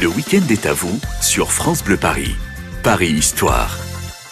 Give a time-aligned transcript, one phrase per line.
[0.00, 2.36] Le week-end est à vous sur France Bleu Paris.
[2.84, 3.76] Paris Histoire.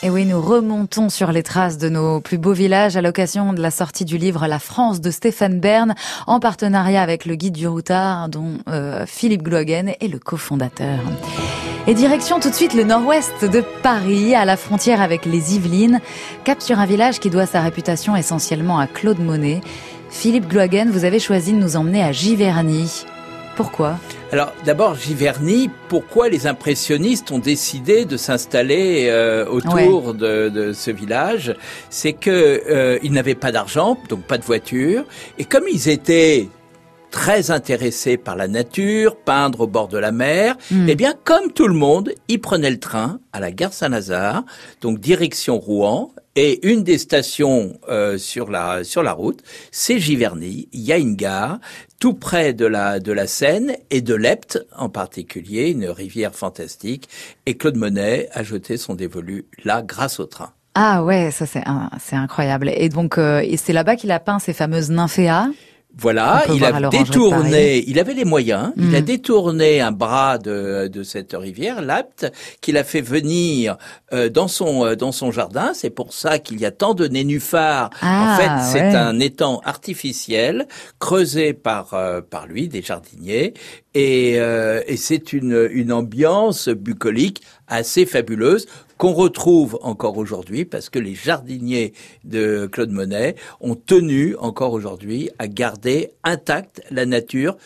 [0.01, 3.61] Et oui, nous remontons sur les traces de nos plus beaux villages à l'occasion de
[3.61, 5.97] la sortie du livre La France de Stéphane Bern,
[6.29, 11.01] en partenariat avec le guide du routard, dont euh, Philippe Glogen est le cofondateur.
[11.89, 16.01] Et direction tout de suite le nord-ouest de Paris, à la frontière avec les Yvelines,
[16.45, 19.63] cap sur un village qui doit sa réputation essentiellement à Claude Monet.
[20.11, 23.05] Philippe Glogen, vous avez choisi de nous emmener à Giverny.
[23.57, 23.99] Pourquoi?
[24.33, 30.91] Alors d'abord Giverny, pourquoi les impressionnistes ont décidé de s'installer euh, autour de, de, ce
[30.91, 31.55] village?
[31.89, 32.31] C'est que
[32.69, 35.05] euh, ils n'avaient pas d'argent, donc pas de voiture,
[35.39, 36.49] et comme ils étaient
[37.17, 40.87] très intéressés par la nature, peindre au bord de la mer, hmm.
[40.87, 44.45] eh bien comme tout le monde, ils prenaient le train à la gare Saint-Lazare,
[44.83, 49.41] donc direction Rouen, et une des stations euh, sur la sur la route,
[49.73, 50.69] c'est Giverny.
[50.75, 51.59] Il y a une gare
[52.01, 57.09] tout près de la de la Seine et de l'Epte en particulier, une rivière fantastique.
[57.47, 60.51] Et Claude Monet a jeté son dévolu là grâce au train.
[60.75, 61.65] Ah ouais, ça c'est
[61.99, 62.71] c'est incroyable.
[62.77, 65.49] Et donc euh, et c'est là-bas qu'il a peint ces fameuses nymphéas?
[65.99, 69.05] Voilà, il a détourné, il avait les moyens, il a mm.
[69.05, 72.31] détourné un bras de, de cette rivière, l'Apte,
[72.61, 73.79] qu'il a fait venir
[74.13, 75.73] euh, dans son euh, dans son jardin.
[75.73, 77.89] C'est pour ça qu'il y a tant de nénuphars.
[78.03, 83.55] en ah, fait, c'est un étang artificiel creusé par euh, par lui, des jardiniers,
[83.95, 88.67] et, et c'est une une ambiance bucolique assez fabuleuse
[88.99, 91.93] qu'on retrouve encore aujourd'hui parce que les jardiniers
[92.25, 97.57] de Claude Monet ont tenu encore aujourd'hui à garder intacte la nature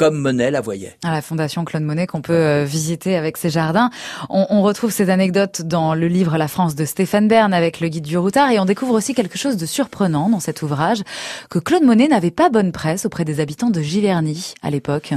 [0.00, 0.96] comme Monet la voyait.
[1.04, 3.90] À la Fondation Claude Monet qu'on peut euh, visiter avec ses jardins.
[4.30, 7.88] On, on, retrouve ces anecdotes dans le livre La France de Stéphane Bern avec le
[7.88, 11.02] guide du routard et on découvre aussi quelque chose de surprenant dans cet ouvrage,
[11.50, 15.12] que Claude Monet n'avait pas bonne presse auprès des habitants de Giverny à l'époque.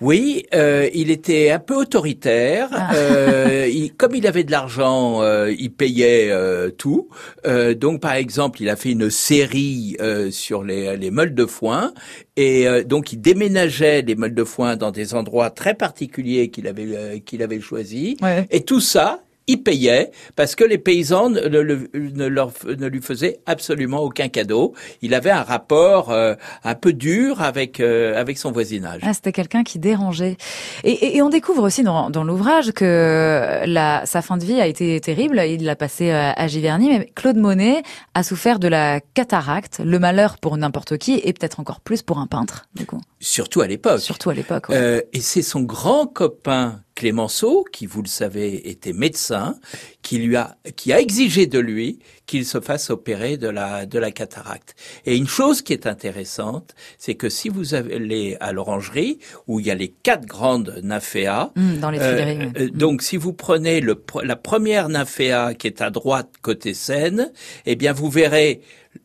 [0.00, 2.68] Oui, euh, il était un peu autoritaire.
[2.72, 2.94] Ah.
[2.94, 7.08] Euh, il, comme il avait de l'argent, euh, il payait euh, tout.
[7.44, 9.96] donc par exemple, il a fait une série
[10.30, 11.92] sur les, les meules de foin
[12.36, 16.96] et donc il déménageait les meules de foin dans des endroits très particuliers qu'il avait
[16.96, 18.16] euh, qu'il avait choisi.
[18.50, 23.40] Et tout ça, il payait parce que les paysans ne, ne, leur, ne, lui faisaient
[23.46, 24.74] absolument aucun cadeau.
[25.02, 29.00] Il avait un rapport euh, un peu dur avec euh, avec son voisinage.
[29.02, 30.36] Ah, c'était quelqu'un qui dérangeait.
[30.84, 34.66] Et, et, on découvre aussi dans, dans l'ouvrage que la, sa fin de vie a
[34.66, 35.40] été terrible.
[35.46, 37.82] Il l'a passé euh, à Giverny, mais Claude Monet
[38.14, 42.18] a souffert de la cataracte, le malheur pour n'importe qui et peut-être encore plus pour
[42.18, 42.66] un peintre.
[42.74, 43.00] Du coup.
[43.20, 44.00] Surtout à l'époque.
[44.00, 44.66] Surtout à l'époque.
[44.70, 49.54] Euh, et c'est son grand copain Clémenceau, qui vous le savez était médecin,
[50.02, 54.00] qui lui a qui a exigé de lui qu'il se fasse opérer de la de
[54.00, 54.74] la cataracte.
[55.06, 59.66] Et une chose qui est intéressante, c'est que si vous allez à l'orangerie où il
[59.66, 63.80] y a les quatre grandes nymphéas, mmh, dans les euh, euh, donc si vous prenez
[63.80, 67.30] le la première nymphéa qui est à droite côté Seine,
[67.64, 68.60] eh bien vous verrez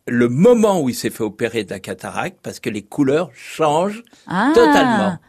[0.08, 4.04] le moment où il s'est fait opérer de la cataracte parce que les couleurs changent
[4.26, 4.52] ah.
[4.56, 5.20] totalement.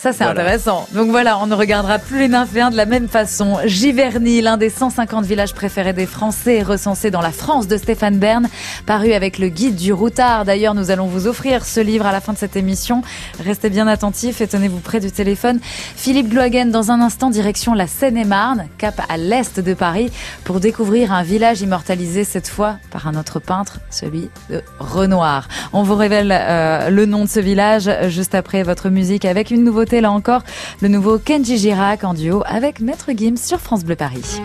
[0.00, 0.88] Ça, c'est intéressant.
[0.94, 3.58] Donc voilà, on ne regardera plus les nymphéens de la même façon.
[3.66, 8.48] Giverny, l'un des 150 villages préférés des Français, recensé dans la France de Stéphane Bern,
[8.86, 10.46] paru avec le guide du routard.
[10.46, 13.02] D'ailleurs, nous allons vous offrir ce livre à la fin de cette émission.
[13.44, 15.60] Restez bien attentifs et tenez-vous près du téléphone.
[15.96, 20.10] Philippe Gloagen, dans un instant, direction la Seine-et-Marne, cap à l'est de Paris,
[20.44, 25.46] pour découvrir un village immortalisé cette fois par un autre peintre, celui de Renoir.
[25.74, 29.62] On vous révèle euh, le nom de ce village juste après votre musique avec une
[29.62, 30.42] nouveauté là encore
[30.80, 34.40] le nouveau Kenji Girac en duo avec Maître Gims sur France Bleu Paris.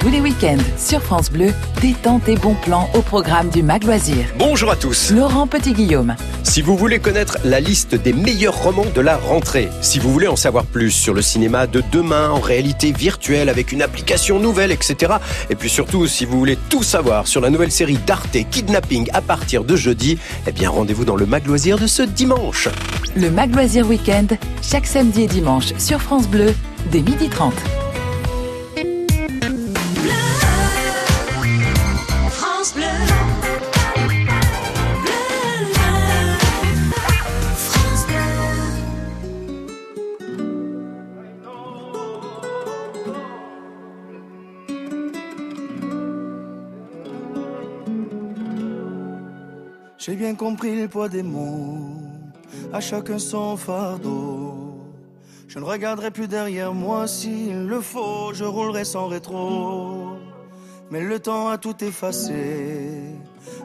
[0.00, 1.52] Tous les week-ends, sur France Bleu,
[1.82, 4.24] détente et bons plans au programme du Mag Loisir.
[4.38, 5.10] Bonjour à tous.
[5.10, 6.16] Laurent Petit-Guillaume.
[6.42, 10.26] Si vous voulez connaître la liste des meilleurs romans de la rentrée, si vous voulez
[10.26, 14.72] en savoir plus sur le cinéma de demain en réalité virtuelle avec une application nouvelle,
[14.72, 15.16] etc.
[15.50, 19.20] Et puis surtout, si vous voulez tout savoir sur la nouvelle série d'Arte Kidnapping à
[19.20, 22.68] partir de jeudi, eh bien rendez-vous dans le Mag Loisir de ce dimanche.
[23.16, 24.28] Le Mag Loisir Week-end,
[24.62, 26.54] chaque samedi et dimanche sur France Bleu,
[26.90, 27.52] dès 12h30.
[50.10, 51.78] J'ai bien compris le poids des mots,
[52.72, 54.80] à chacun son fardeau.
[55.46, 60.16] Je ne regarderai plus derrière moi s'il le faut, je roulerai sans rétro.
[60.90, 63.04] Mais le temps a tout effacé,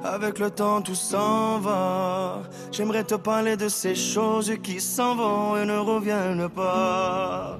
[0.04, 2.44] avec le temps tout s'en va.
[2.72, 7.58] J'aimerais te parler de ces choses qui s'en vont et ne reviennent pas.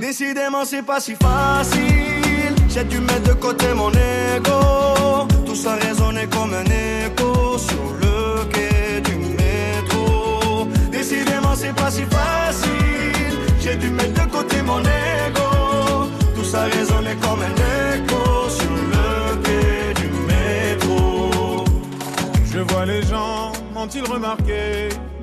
[0.00, 2.54] Décidément, c'est pas si facile.
[2.70, 3.90] J'ai dû mettre de côté mon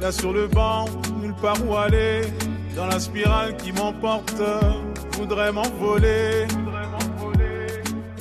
[0.02, 0.86] Là sur le banc,
[1.22, 2.22] nulle part où aller
[2.76, 4.42] dans la spirale qui m'emporte,
[5.18, 6.46] voudrais m'envoler.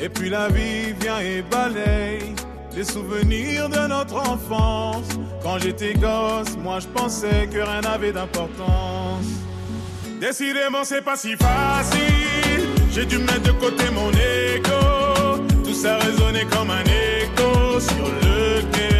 [0.01, 2.35] Et puis la vie vient et balaye
[2.75, 5.09] les souvenirs de notre enfance.
[5.43, 9.27] Quand j'étais gosse, moi je pensais que rien n'avait d'importance.
[10.21, 12.69] Décidément, c'est pas si facile.
[12.93, 15.43] J'ai dû mettre de côté mon ego.
[15.65, 19.00] Tout ça résonnait comme un écho sur le quai.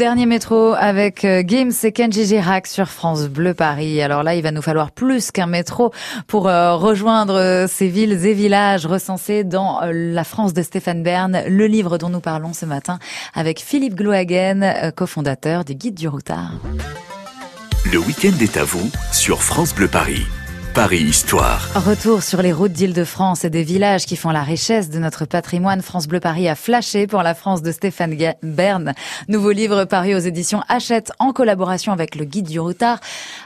[0.00, 4.00] Dernier métro avec euh, Gims et Kenji Girac sur France Bleu Paris.
[4.00, 5.92] Alors là, il va nous falloir plus qu'un métro
[6.26, 11.42] pour euh, rejoindre euh, ces villes et villages recensés dans la France de Stéphane Bern,
[11.46, 12.98] le livre dont nous parlons ce matin
[13.34, 16.52] avec Philippe Glohagen, cofondateur du Guide du Routard.
[17.92, 20.24] Le week-end est à vous sur France Bleu Paris.
[21.74, 25.82] Retour sur les routes d'Île-de-France et des villages qui font la richesse de notre patrimoine.
[25.82, 28.94] France Bleu Paris a flashé pour la France de Stéphane Bern.
[29.28, 32.98] Nouveau livre paru aux éditions Hachette en collaboration avec le guide du routard.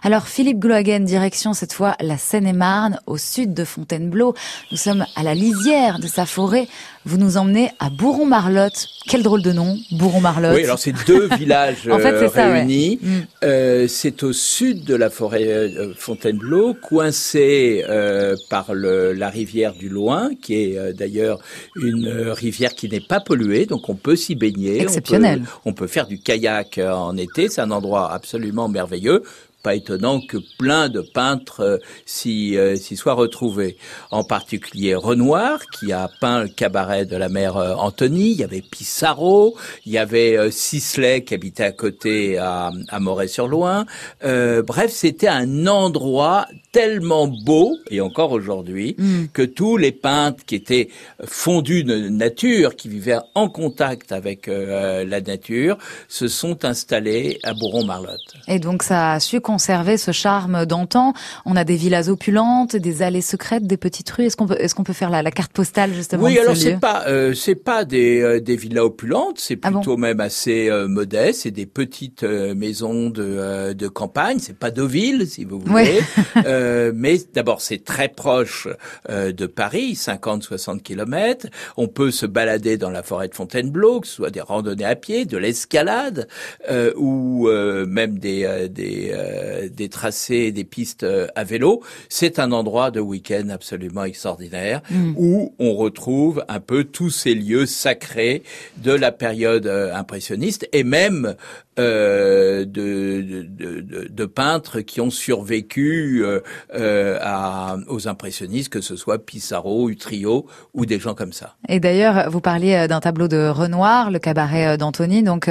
[0.04, 4.34] Alors Philippe Glohagen, direction cette fois la Seine-et-Marne, au sud de Fontainebleau.
[4.70, 6.68] Nous sommes à la lisière de sa forêt.
[7.06, 8.88] Vous nous emmenez à Bourron-Marlotte.
[9.06, 10.54] Quel drôle de nom, Bourron-Marlotte.
[10.56, 12.98] Oui, alors c'est deux villages En fait, euh, c'est ça, réunis.
[13.02, 13.08] Mm.
[13.44, 19.74] Euh, c'est au sud de la forêt euh, Fontainebleau, coincé euh, par le, la rivière
[19.74, 21.40] du Loing, qui est euh, d'ailleurs
[21.76, 24.78] une rivière qui n'est pas polluée, donc on peut s'y baigner.
[24.80, 25.40] on Exceptionnel.
[25.40, 29.22] peut- On peut, faire du kayak en été, c'est un endroit absolument merveilleux.
[29.64, 33.76] Pas étonnant que plein de peintres euh, s'y euh, s'y soient retrouvés.
[34.12, 38.30] En particulier Renoir, qui a peint le cabaret de la mère euh, Antony.
[38.30, 39.56] Il y avait Pissarro,
[39.86, 43.86] il y avait Sisley qui habitait à côté à, à Moret-sur-Loing.
[44.22, 49.26] Bref, c'était un endroit tellement beau, et encore aujourd'hui, Mm.
[49.32, 50.88] que tous les peintres qui étaient
[51.24, 55.78] fondus de nature, qui vivaient en contact avec la nature,
[56.08, 58.34] se sont installés à Bourron-Marlotte.
[58.48, 61.12] Et donc ça a su conserver ce charme d'antan.
[61.46, 64.24] On a des villas opulentes, des allées secrètes, des petites rues.
[64.24, 66.80] Est-ce qu'on peut, est-ce qu'on peut faire la, la, carte postale justement Oui, alors c'est
[66.80, 70.88] pas, euh, c'est pas des, euh, des villas opulentes, c'est Ah plutôt même assez euh,
[70.88, 71.42] modeste.
[71.42, 74.38] C'est des petites euh, maisons de, euh, de campagne.
[74.40, 76.00] C'est pas Deauville, si vous voulez.
[76.46, 78.66] Euh, mais d'abord, c'est très proche
[79.08, 81.46] euh, de Paris, 50-60 kilomètres.
[81.76, 84.96] On peut se balader dans la forêt de Fontainebleau, que ce soit des randonnées à
[84.96, 86.28] pied, de l'escalade,
[86.70, 89.12] euh, ou euh, même des, euh, des,
[89.44, 91.82] euh, des tracés, des pistes euh, à vélo.
[92.08, 94.80] C'est un endroit de week-end absolument extraordinaire
[95.16, 98.42] où on retrouve un peu tous ces lieux sacrés
[98.78, 101.34] de la période euh, impressionniste et même
[101.78, 106.40] euh, de, de, de, de peintres qui ont survécu euh,
[106.74, 111.56] euh, à, aux impressionnistes, que ce soit Pissarro, Utrio ou des gens comme ça.
[111.68, 115.22] Et d'ailleurs, vous parliez euh, d'un tableau de Renoir, le cabaret euh, d'Antony.
[115.22, 115.50] Donc,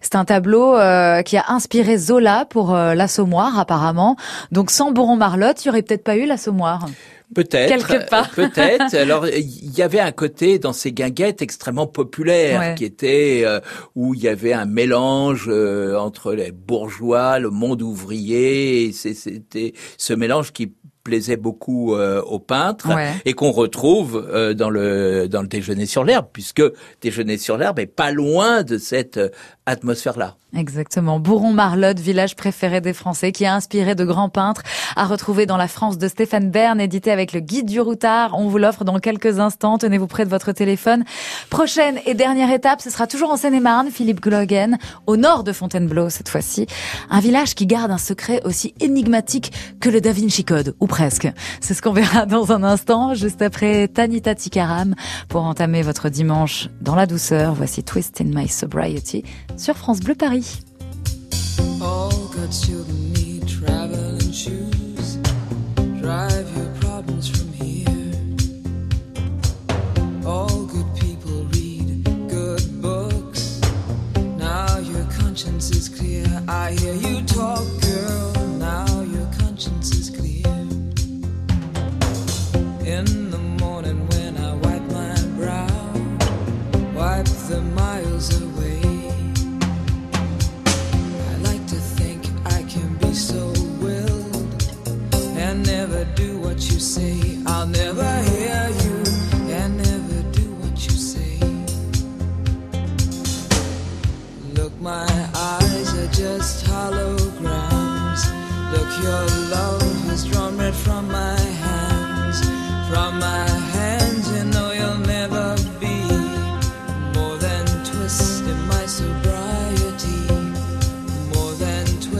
[0.00, 4.16] c'est un tableau euh, qui a inspiré Zola pour l'Assommoir, apparemment.
[4.52, 6.86] Donc, sans Boron-Marlotte, il y aurait peut-être pas eu l'Assommoir.
[7.34, 7.68] Peut-être.
[7.86, 8.30] Quelque part.
[8.30, 8.94] Peut-être.
[8.94, 12.74] Alors, il y avait un côté dans ces guinguettes extrêmement populaires Ouais.
[12.76, 13.60] qui était euh,
[13.94, 18.92] où il y avait un mélange euh, entre les bourgeois, le monde ouvrier.
[18.92, 23.12] C'était ce mélange qui plaisait beaucoup euh, aux peintres Ouais.
[23.24, 26.62] et qu'on retrouve euh, dans le dans le déjeuner sur l'herbe puisque
[27.00, 29.28] déjeuner sur l'herbe est pas loin de cette euh,
[29.66, 30.36] atmosphère là.
[30.54, 31.18] Exactement.
[31.18, 34.62] Bourron-Marlotte, village préféré des Français, qui a inspiré de grands peintres,
[34.94, 38.38] à retrouver dans la France de Stéphane Bern, édité avec le guide du routard.
[38.38, 39.76] On vous l'offre dans quelques instants.
[39.76, 41.04] Tenez-vous près de votre téléphone.
[41.50, 46.10] Prochaine et dernière étape, ce sera toujours en Seine-et-Marne, Philippe Glogen, au nord de Fontainebleau
[46.10, 46.66] cette fois-ci.
[47.10, 51.28] Un village qui garde un secret aussi énigmatique que le Da Vinci Code, ou presque.
[51.60, 54.94] C'est ce qu'on verra dans un instant, juste après Tanita Tikaram,
[55.28, 57.52] pour entamer votre dimanche dans la douceur.
[57.54, 59.24] Voici Twist in My Sobriety
[59.56, 60.35] sur France Bleu Paris.
[60.36, 65.16] All good children need traveling shoes.
[65.98, 68.12] Drive your problems from here.
[70.26, 73.62] All good people read good books.
[74.36, 76.26] Now your conscience is clear.
[76.46, 77.64] I hear you talk,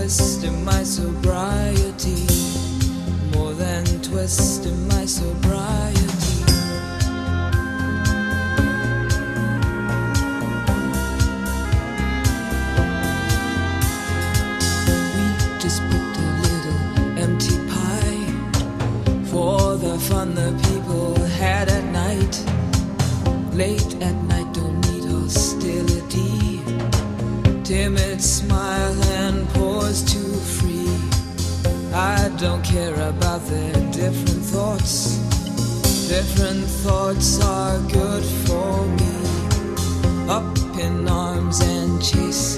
[0.06, 2.26] than twist in my sobriety,
[3.34, 5.98] more than twist in my sobriety.
[15.12, 15.24] We
[15.58, 16.82] just put a little
[17.18, 18.28] empty pie
[19.24, 22.44] for the fun the people had at night.
[23.56, 26.62] Late at night, don't need hostility
[27.64, 29.15] timid smile
[32.38, 35.16] don't care about their different thoughts.
[36.08, 40.28] Different thoughts are good for me.
[40.28, 42.55] Up in arms and chased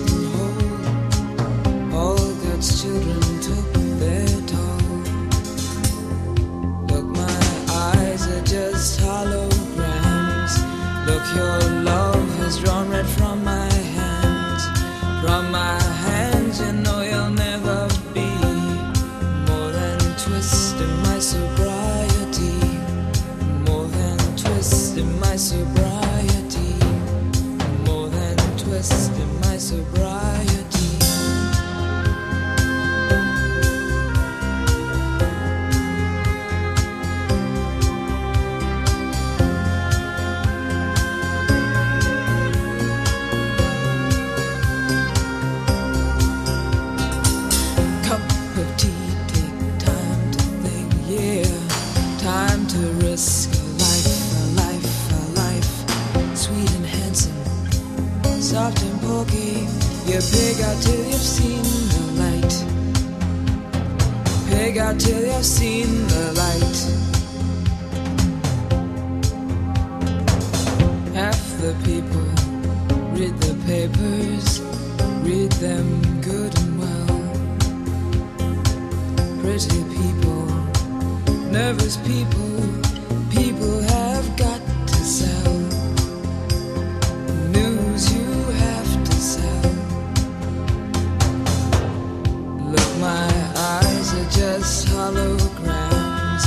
[71.69, 72.29] the people
[73.13, 74.61] read the papers,
[75.21, 75.87] read them
[76.23, 77.17] good and well.
[79.43, 80.47] pretty people,
[81.53, 82.55] nervous people,
[83.29, 85.59] people have got to sell.
[87.57, 88.31] News you
[88.65, 89.71] have to sell.
[92.73, 93.31] Look, my
[93.77, 96.45] eyes are just holograms.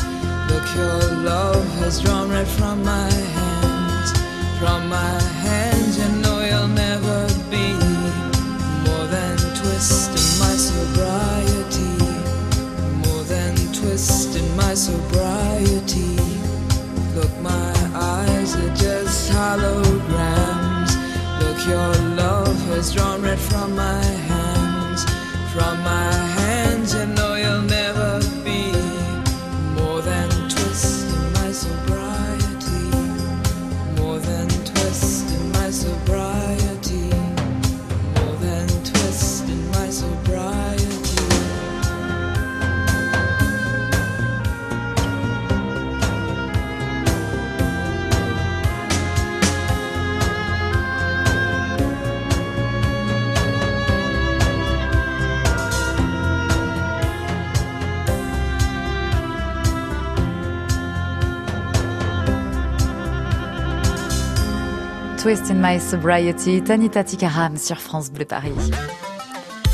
[0.50, 1.00] Look, your
[1.30, 3.41] love has drawn right from my hands.
[4.62, 5.71] From my hands,
[65.22, 68.56] Twist in My Sobriety, Tanita Tikaram sur France Bleu Paris.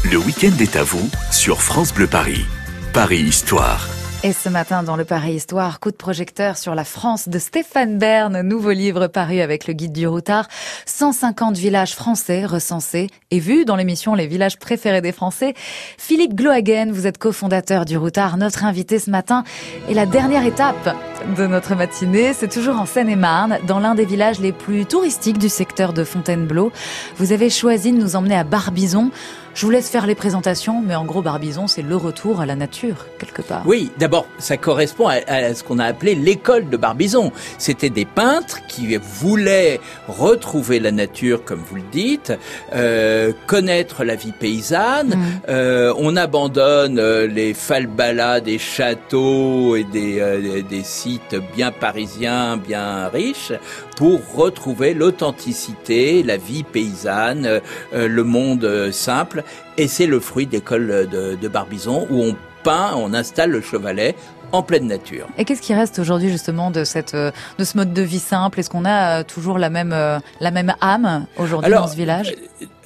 [0.04, 2.46] Le week-end est à vous sur France Bleu Paris.
[2.92, 3.88] Paris Histoire.
[4.24, 7.98] Et ce matin, dans le Paris Histoire, coup de projecteur sur la France de Stéphane
[7.98, 10.50] Bern, nouveau livre paru avec le guide du routard.
[10.86, 15.54] 150 villages français recensés et vus dans l'émission Les villages préférés des Français.
[15.98, 19.46] Philippe Glohagen, vous êtes cofondateur du routard, notre invité ce matin.
[19.88, 20.94] Et la dernière étape
[21.36, 25.50] de notre matinée, c'est toujours en Seine-et-Marne, dans l'un des villages les plus touristiques du
[25.50, 26.71] secteur de Fontainebleau.
[27.17, 29.12] Vous avez choisi de nous emmener à Barbizon.
[29.53, 32.55] Je vous laisse faire les présentations, mais en gros, Barbizon, c'est le retour à la
[32.55, 33.63] nature, quelque part.
[33.65, 37.31] Oui, d'abord, ça correspond à, à ce qu'on a appelé l'école de Barbizon.
[37.57, 42.33] C'était des peintres qui voulaient retrouver la nature, comme vous le dites,
[42.75, 45.15] euh, connaître la vie paysanne.
[45.15, 45.25] Mm.
[45.50, 52.58] Euh, on abandonne euh, les falbalas des châteaux et des, euh, des sites bien parisiens,
[52.58, 53.54] bien riches,
[53.96, 59.43] pour retrouver l'authenticité, la vie paysanne, euh, le monde euh, simple.
[59.78, 64.15] Et c'est le fruit d'école de, de Barbizon où on peint, on installe le chevalet
[64.54, 65.28] en pleine nature.
[65.38, 68.60] Et qu'est-ce qui reste aujourd'hui justement de cette euh, de ce mode de vie simple?
[68.60, 69.93] Est-ce qu'on a toujours la même
[70.39, 72.34] la même âme aujourd'hui dans ce village?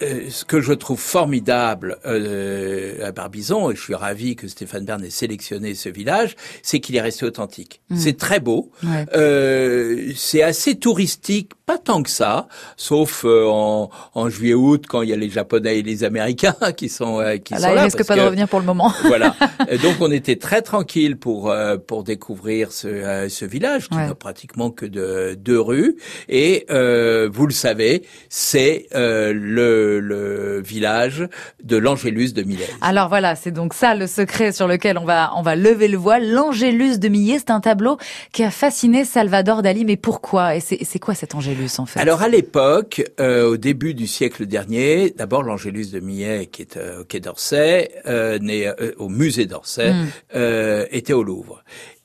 [0.02, 4.86] Euh, ce que je trouve formidable euh, à Barbizon, et je suis ravi que Stéphane
[4.86, 7.82] Bern ait sélectionné ce village, c'est qu'il est resté authentique.
[7.90, 7.98] Mm.
[7.98, 9.06] C'est très beau, Ouais.
[9.16, 15.10] euh, c'est assez touristique, pas tant que ça, sauf euh, en, en juillet-août quand il
[15.10, 17.84] y a les Japonais et les Américains qui sont euh, qui Là, sont il là.
[17.84, 18.92] risque parce pas de revenir pour le moment.
[19.06, 19.36] voilà.
[19.84, 24.08] Donc on était très tranquille pour euh, pour découvrir ce, ce village qui Ouais.
[24.08, 25.96] n'a pratiquement que de deux rues
[26.30, 31.28] et euh, vous le savez, c'est euh, le le village
[31.63, 32.67] de l'Angélus de Millet.
[32.82, 35.97] Alors voilà, c'est donc ça le secret sur lequel on va on va lever le
[35.97, 36.30] voile.
[36.32, 37.97] L'Angélus de Millet, c'est un tableau
[38.32, 39.86] qui a fasciné Salvador Dali.
[39.86, 40.56] Mais pourquoi?
[40.56, 42.00] Et c'est quoi cet Angélus en fait?
[42.00, 46.78] Alors à l'époque, euh, au début du siècle dernier, d'abord l'Angélus de Millet, qui est
[46.78, 50.08] euh, au Quai d'Orsay, euh, né au musée d'Orsay, Mm.
[50.36, 51.63] euh, était au Louvre.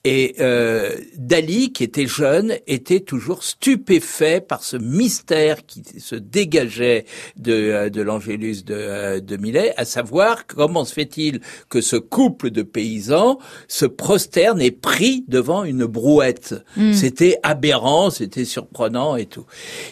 [0.09, 7.07] Et euh, Dali, qui était jeune, était toujours stupéfait par ce mystère qui se dégageait
[7.37, 11.97] de, euh, de l'Angélus de, euh, de Millet, à savoir comment se fait-il que ce
[11.97, 16.55] couple de paysans se prosterne et prie devant une brouette.
[16.77, 16.93] Mm.
[16.93, 19.47] C'était aberrant, c'était surprenant et tout.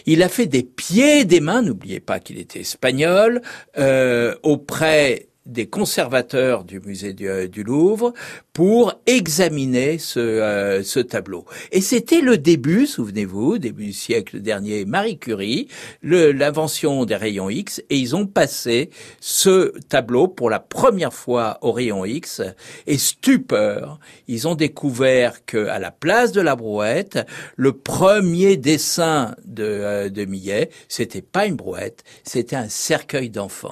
[0.05, 3.41] Il a fait des pieds et des mains, n'oubliez pas qu'il était espagnol,
[3.77, 8.13] euh, auprès des conservateurs du musée du, euh, du Louvre
[8.53, 11.45] pour examiner ce, euh, ce tableau.
[11.71, 15.67] Et c'était le début, souvenez-vous, début du siècle dernier, Marie Curie,
[16.01, 21.71] l'invention des rayons X, et ils ont passé ce tableau pour la première fois aux
[21.71, 22.41] rayons X,
[22.87, 27.19] et stupeur, ils ont découvert que à la place de la brouette,
[27.55, 33.71] le premier dessin de, euh, de Millet, c'était pas une brouette, c'était un cercueil d'enfants.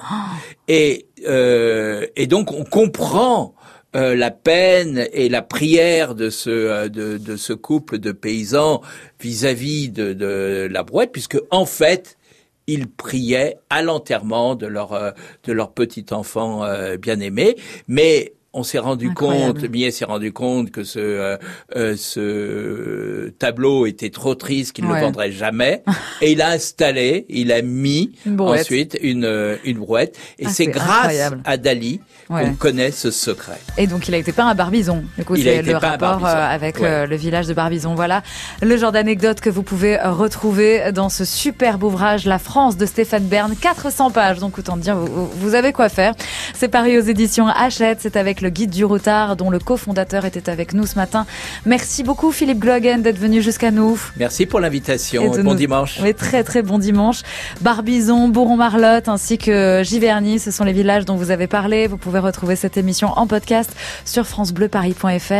[0.68, 3.54] Et, euh, et donc on comprend
[3.96, 8.80] euh, la peine et la prière de ce euh, de, ce couple de paysans
[9.20, 12.18] vis-à-vis de, de la brouette, puisque en fait
[12.66, 16.62] ils priaient à l'enterrement de leur de leur petit enfant
[16.96, 17.56] bien aimé,
[17.88, 21.36] mais on s'est rendu compte, Millet s'est rendu compte que ce euh,
[21.76, 25.82] euh, ce tableau était trop triste, qu'il ne le vendrait jamais,
[26.22, 30.66] et il a installé, il a mis ensuite une euh, une brouette, et ah, c'est
[30.66, 33.58] grâce à Dali qu'on connaît ce secret.
[33.76, 35.04] Et donc il a été peint à Barbizon.
[35.18, 37.94] Du coup, c'est le rapport avec le village de Barbizon.
[37.94, 38.22] Voilà
[38.62, 43.24] le genre d'anecdote que vous pouvez retrouver dans ce superbe ouvrage La France de Stéphane
[43.24, 44.38] Bern, 400 pages.
[44.38, 46.14] Donc autant dire, vous, vous avez quoi faire.
[46.54, 47.98] C'est paru aux éditions Hachette.
[48.00, 51.26] C'est avec le guide du routard dont le cofondateur était avec nous ce matin.
[51.66, 53.98] Merci beaucoup Philippe Glogen d'être venu jusqu'à nous.
[54.16, 55.98] Merci pour l'invitation bon dimanche.
[56.02, 57.22] Oui, très très bon dimanche.
[57.62, 61.86] Barbizon, Bourron-Marlotte ainsi que Giverny, ce sont les villages dont vous avez parlé.
[61.86, 65.34] Vous pouvez retrouver cette émission en podcast sur francebleuparis.fr